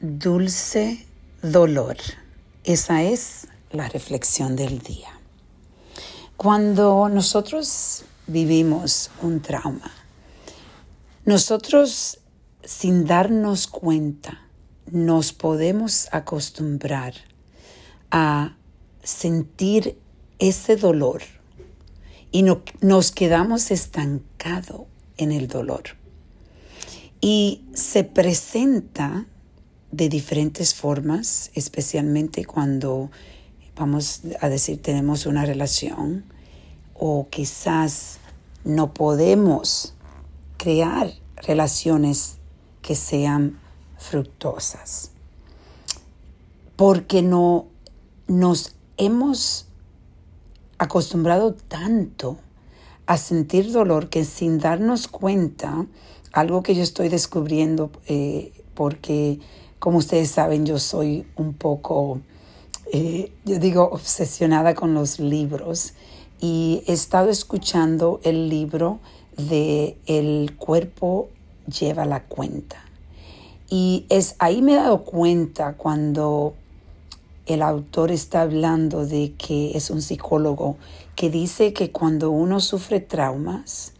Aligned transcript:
dulce 0.00 1.06
dolor. 1.42 1.96
Esa 2.64 3.02
es 3.02 3.48
la 3.70 3.88
reflexión 3.88 4.56
del 4.56 4.80
día. 4.80 5.08
Cuando 6.36 7.08
nosotros 7.08 8.04
vivimos 8.26 9.10
un 9.22 9.40
trauma, 9.40 9.90
nosotros 11.24 12.18
sin 12.62 13.06
darnos 13.06 13.66
cuenta 13.66 14.42
nos 14.90 15.32
podemos 15.32 16.08
acostumbrar 16.12 17.14
a 18.10 18.56
sentir 19.02 19.98
ese 20.38 20.76
dolor 20.76 21.22
y 22.30 22.42
no, 22.42 22.62
nos 22.80 23.12
quedamos 23.12 23.70
estancados 23.70 24.82
en 25.16 25.32
el 25.32 25.48
dolor. 25.48 25.82
Y 27.20 27.64
se 27.72 28.04
presenta 28.04 29.26
de 29.92 30.08
diferentes 30.08 30.74
formas, 30.74 31.50
especialmente 31.54 32.44
cuando 32.44 33.10
vamos 33.76 34.22
a 34.40 34.48
decir 34.48 34.80
tenemos 34.80 35.26
una 35.26 35.44
relación 35.44 36.24
o 36.94 37.28
quizás 37.30 38.18
no 38.64 38.94
podemos 38.94 39.94
crear 40.56 41.12
relaciones 41.36 42.36
que 42.82 42.94
sean 42.94 43.58
fructuosas. 43.98 45.10
Porque 46.76 47.22
no 47.22 47.66
nos 48.26 48.74
hemos 48.96 49.66
acostumbrado 50.78 51.54
tanto 51.54 52.38
a 53.06 53.16
sentir 53.16 53.72
dolor 53.72 54.08
que 54.08 54.24
sin 54.24 54.58
darnos 54.58 55.08
cuenta, 55.08 55.86
algo 56.32 56.62
que 56.62 56.74
yo 56.74 56.82
estoy 56.82 57.08
descubriendo, 57.08 57.90
eh, 58.08 58.52
porque 58.76 59.40
como 59.80 59.98
ustedes 59.98 60.30
saben, 60.30 60.64
yo 60.64 60.78
soy 60.78 61.26
un 61.34 61.52
poco, 61.52 62.20
eh, 62.92 63.32
yo 63.44 63.58
digo, 63.58 63.88
obsesionada 63.90 64.74
con 64.74 64.94
los 64.94 65.18
libros 65.18 65.94
y 66.40 66.82
he 66.86 66.92
estado 66.92 67.30
escuchando 67.30 68.20
el 68.22 68.48
libro 68.48 69.00
de 69.36 69.96
El 70.06 70.54
cuerpo 70.56 71.28
lleva 71.66 72.04
la 72.04 72.22
cuenta. 72.24 72.76
Y 73.68 74.06
es 74.08 74.36
ahí 74.38 74.62
me 74.62 74.72
he 74.72 74.76
dado 74.76 75.02
cuenta 75.02 75.74
cuando 75.74 76.54
el 77.46 77.62
autor 77.62 78.10
está 78.10 78.42
hablando 78.42 79.06
de 79.06 79.34
que 79.34 79.76
es 79.76 79.90
un 79.90 80.02
psicólogo 80.02 80.76
que 81.14 81.30
dice 81.30 81.72
que 81.72 81.90
cuando 81.90 82.30
uno 82.30 82.60
sufre 82.60 83.00
traumas, 83.00 83.92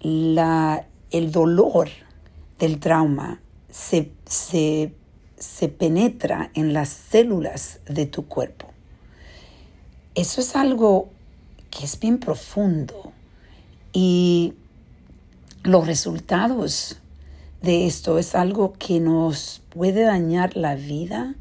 la, 0.00 0.86
el 1.10 1.30
dolor 1.30 1.88
del 2.58 2.78
trauma 2.78 3.40
se, 3.70 4.12
se, 4.26 4.94
se 5.36 5.68
penetra 5.68 6.50
en 6.54 6.72
las 6.72 6.88
células 6.88 7.80
de 7.86 8.06
tu 8.06 8.26
cuerpo. 8.26 8.66
Eso 10.14 10.40
es 10.40 10.56
algo 10.56 11.08
que 11.70 11.84
es 11.84 11.98
bien 11.98 12.18
profundo 12.18 13.12
y 13.92 14.54
los 15.62 15.86
resultados 15.86 17.00
de 17.62 17.86
esto 17.86 18.18
es 18.18 18.34
algo 18.34 18.72
que 18.72 19.00
nos 19.00 19.62
puede 19.68 20.02
dañar 20.02 20.56
la 20.56 20.74
vida 20.74 21.34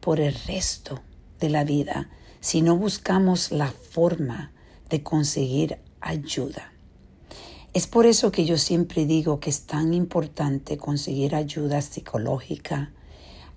por 0.00 0.20
el 0.20 0.34
resto 0.46 1.00
de 1.40 1.48
la 1.48 1.64
vida 1.64 2.08
si 2.40 2.60
no 2.60 2.76
buscamos 2.76 3.52
la 3.52 3.70
forma 3.70 4.52
de 4.90 5.02
conseguir 5.02 5.78
ayuda. 6.00 6.73
Es 7.74 7.88
por 7.88 8.06
eso 8.06 8.30
que 8.30 8.44
yo 8.44 8.56
siempre 8.56 9.04
digo 9.04 9.40
que 9.40 9.50
es 9.50 9.62
tan 9.62 9.94
importante 9.94 10.76
conseguir 10.76 11.34
ayuda 11.34 11.82
psicológica, 11.82 12.92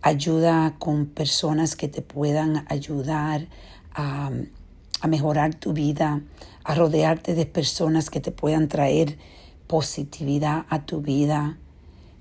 ayuda 0.01 0.73
con 0.79 1.05
personas 1.05 1.75
que 1.75 1.87
te 1.87 2.01
puedan 2.01 2.65
ayudar 2.67 3.47
a, 3.93 4.31
mejorar 5.07 5.53
tu 5.53 5.71
vida, 5.71 6.23
a 6.63 6.73
rodearte 6.73 7.35
de 7.35 7.45
personas 7.45 8.09
que 8.09 8.19
te 8.19 8.31
puedan 8.31 8.67
traer 8.67 9.19
positividad 9.67 10.65
a 10.69 10.83
tu 10.83 11.01
vida, 11.01 11.59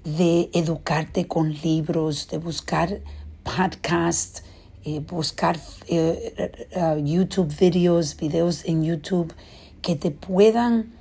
de 0.05 0.51
educarte 0.53 1.27
con 1.27 1.55
libros, 1.55 2.29
de 2.29 2.37
buscar 2.37 3.01
podcasts, 3.43 4.43
eh, 4.85 5.01
buscar 5.01 5.59
eh, 5.89 6.69
uh, 6.77 7.03
YouTube 7.03 7.57
videos, 7.57 8.19
videos 8.19 8.67
en 8.67 8.85
YouTube 8.85 9.33
que 9.81 9.97
te 9.97 10.11
puedan 10.11 10.96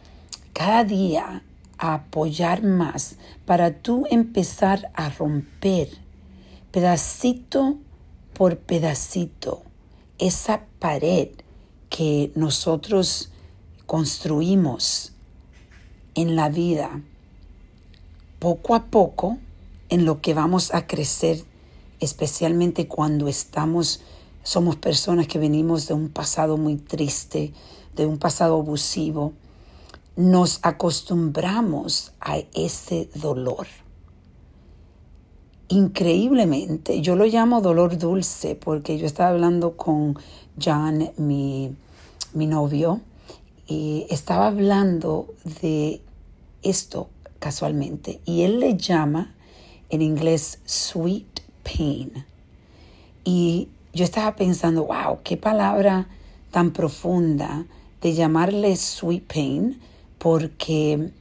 cada 0.55 0.85
día 0.85 1.43
apoyar 1.77 2.63
más 2.63 3.17
para 3.45 3.81
tú 3.81 4.05
empezar 4.09 4.89
a 4.93 5.09
romper 5.09 5.89
pedacito 6.71 7.77
por 8.33 8.57
pedacito 8.59 9.63
esa 10.17 10.63
pared 10.79 11.27
que 11.89 12.31
nosotros 12.35 13.31
construimos 13.85 15.11
en 16.15 16.37
la 16.37 16.47
vida 16.47 17.01
poco 18.39 18.75
a 18.75 18.85
poco 18.85 19.37
en 19.89 20.05
lo 20.05 20.21
que 20.21 20.33
vamos 20.33 20.73
a 20.73 20.87
crecer, 20.87 21.43
especialmente 21.99 22.87
cuando 22.87 23.27
estamos, 23.27 23.99
somos 24.43 24.77
personas 24.77 25.27
que 25.27 25.37
venimos 25.37 25.89
de 25.89 25.95
un 25.95 26.07
pasado 26.07 26.55
muy 26.55 26.77
triste, 26.77 27.51
de 27.97 28.05
un 28.05 28.17
pasado 28.17 28.55
abusivo, 28.55 29.33
nos 30.15 30.59
acostumbramos 30.63 32.13
a 32.21 32.37
ese 32.53 33.09
dolor. 33.15 33.67
Increíblemente, 35.67 37.01
yo 37.01 37.15
lo 37.15 37.25
llamo 37.25 37.59
dolor 37.59 37.97
dulce 37.97 38.55
porque 38.55 38.97
yo 38.97 39.05
estaba 39.05 39.29
hablando 39.29 39.75
con 39.75 40.17
John, 40.63 41.09
mi, 41.17 41.75
mi 42.33 42.47
novio, 42.47 43.01
y 43.67 44.05
estaba 44.09 44.47
hablando 44.47 45.33
de 45.61 46.01
esto 46.61 47.09
casualmente 47.39 48.21
y 48.25 48.43
él 48.43 48.59
le 48.59 48.77
llama 48.77 49.33
en 49.89 50.01
inglés 50.01 50.59
sweet 50.65 51.41
pain. 51.63 52.25
Y 53.23 53.69
yo 53.93 54.03
estaba 54.03 54.35
pensando, 54.35 54.85
wow, 54.85 55.19
qué 55.23 55.35
palabra 55.35 56.07
tan 56.51 56.71
profunda 56.71 57.65
de 58.01 58.13
llamarle 58.13 58.75
sweet 58.75 59.25
pain 59.25 59.79
porque 60.25 61.11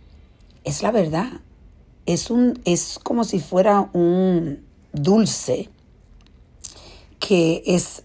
es 0.65 0.81
la 0.81 0.91
verdad. 0.91 1.31
Es, 2.07 2.31
un, 2.31 2.59
es 2.65 2.99
como 3.03 3.25
si 3.25 3.39
fuera 3.39 3.91
un 3.93 4.65
dulce 4.95 5.69
que 7.21 7.63
es 7.67 8.03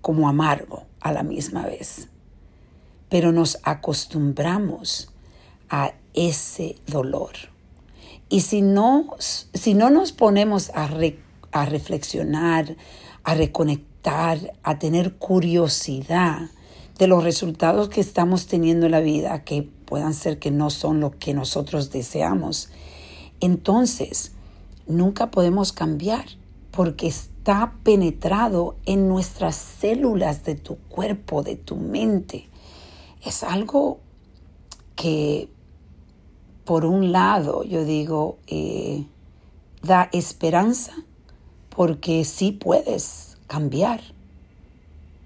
como 0.00 0.30
amargo 0.30 0.84
a 1.00 1.12
la 1.12 1.24
misma 1.24 1.66
vez 1.66 2.08
pero 3.10 3.32
nos 3.32 3.58
acostumbramos 3.64 5.10
a 5.68 5.92
ese 6.14 6.76
dolor. 6.86 7.32
Y 8.30 8.40
si 8.40 8.62
no, 8.62 9.16
si 9.18 9.74
no 9.74 9.90
nos 9.90 10.12
ponemos 10.12 10.70
a, 10.70 10.88
a 11.52 11.64
reflexionar, 11.66 12.76
a 13.24 13.34
reconectar, 13.34 14.54
a 14.62 14.78
tener 14.78 15.16
curiosidad 15.16 16.48
de 17.00 17.06
los 17.06 17.24
resultados 17.24 17.88
que 17.88 18.02
estamos 18.02 18.46
teniendo 18.46 18.84
en 18.84 18.92
la 18.92 19.00
vida, 19.00 19.42
que 19.42 19.62
puedan 19.62 20.12
ser 20.12 20.38
que 20.38 20.50
no 20.50 20.68
son 20.68 21.00
lo 21.00 21.12
que 21.12 21.32
nosotros 21.32 21.90
deseamos, 21.90 22.68
entonces 23.40 24.32
nunca 24.86 25.30
podemos 25.30 25.72
cambiar 25.72 26.26
porque 26.70 27.06
está 27.06 27.72
penetrado 27.84 28.76
en 28.84 29.08
nuestras 29.08 29.56
células 29.56 30.44
de 30.44 30.56
tu 30.56 30.76
cuerpo, 30.76 31.42
de 31.42 31.56
tu 31.56 31.76
mente. 31.76 32.50
Es 33.24 33.44
algo 33.44 34.00
que, 34.94 35.48
por 36.66 36.84
un 36.84 37.12
lado, 37.12 37.64
yo 37.64 37.86
digo, 37.86 38.36
eh, 38.46 39.06
da 39.82 40.10
esperanza 40.12 40.92
porque 41.70 42.26
sí 42.26 42.52
puedes 42.52 43.38
cambiar, 43.46 44.02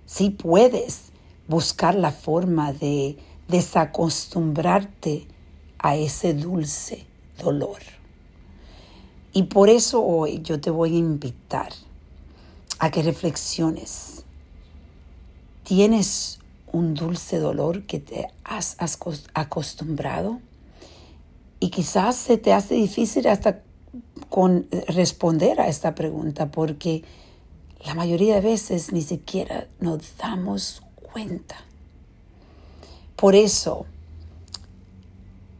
sí 0.06 0.30
puedes 0.30 1.13
buscar 1.48 1.94
la 1.94 2.10
forma 2.10 2.72
de 2.72 3.18
desacostumbrarte 3.48 5.26
a 5.78 5.96
ese 5.96 6.34
dulce 6.34 7.06
dolor. 7.38 7.80
Y 9.32 9.44
por 9.44 9.68
eso 9.68 10.02
hoy 10.02 10.40
yo 10.42 10.60
te 10.60 10.70
voy 10.70 10.94
a 10.94 10.98
invitar 10.98 11.72
a 12.78 12.90
que 12.90 13.02
reflexiones. 13.02 14.24
¿Tienes 15.64 16.38
un 16.72 16.94
dulce 16.94 17.38
dolor 17.38 17.84
que 17.84 17.98
te 17.98 18.28
has 18.44 18.76
acostumbrado 19.34 20.40
y 21.60 21.70
quizás 21.70 22.16
se 22.16 22.36
te 22.36 22.52
hace 22.52 22.74
difícil 22.74 23.26
hasta 23.28 23.62
con 24.28 24.66
responder 24.88 25.60
a 25.60 25.68
esta 25.68 25.94
pregunta 25.94 26.50
porque 26.50 27.04
la 27.84 27.94
mayoría 27.94 28.36
de 28.36 28.40
veces 28.40 28.92
ni 28.92 29.02
siquiera 29.02 29.68
nos 29.78 30.16
damos 30.16 30.82
cuenta. 31.14 31.54
Por 33.14 33.36
eso, 33.36 33.86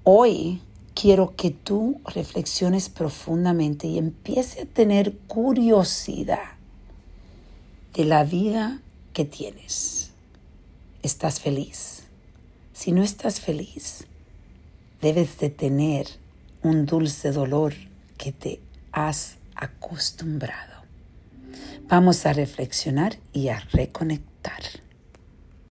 hoy 0.03 0.61
quiero 0.97 1.37
que 1.37 1.53
tú 1.53 2.01
reflexiones 2.13 2.89
profundamente 2.89 3.87
y 3.87 3.99
empiece 3.99 4.63
a 4.63 4.67
tener 4.67 5.17
curiosidad 5.29 6.55
de 7.95 8.05
la 8.05 8.25
vida 8.25 8.81
que 9.13 9.25
tienes. 9.25 10.11
¿Estás 11.05 11.39
feliz? 11.39 12.03
Si 12.73 12.91
no 12.91 13.05
estás 13.05 13.41
feliz, 13.41 14.09
debes 15.01 15.39
de 15.39 15.51
tener 15.51 16.09
un 16.65 16.85
dulce 16.85 17.31
dolor 17.31 17.75
que 18.19 18.33
te 18.33 18.61
has 18.91 19.37
acostumbrado. 19.55 20.83
Vamos 21.87 22.27
a 22.27 22.33
reflexionar 22.33 23.19
y 23.33 23.51
a 23.51 23.61
reconectar. 23.71 24.84